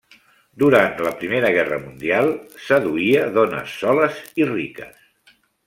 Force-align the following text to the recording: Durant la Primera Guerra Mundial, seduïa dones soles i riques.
Durant 0.61 0.95
la 1.07 1.11
Primera 1.19 1.51
Guerra 1.57 1.77
Mundial, 1.83 2.31
seduïa 2.69 3.29
dones 3.39 3.77
soles 3.85 4.25
i 4.45 4.51
riques. 4.53 5.39